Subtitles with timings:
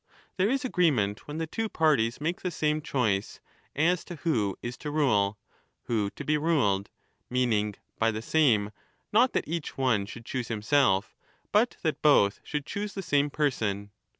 [0.37, 3.39] There is agreement when the two parties make the same choice
[3.75, 5.37] as to who is to rule,
[5.83, 6.89] who to be ruled,
[7.29, 8.71] meaning by 'the same',
[9.13, 11.13] not that each one should choose himself,
[11.51, 13.91] but that both should choose the same person.